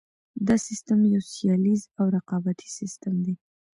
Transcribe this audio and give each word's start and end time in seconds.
دا 0.47 0.55
سیستم 0.67 0.99
یو 1.13 1.21
سیالیز 1.33 1.81
او 1.99 2.05
رقابتي 2.17 2.67
سیستم 2.77 3.15
دی. 3.25 3.33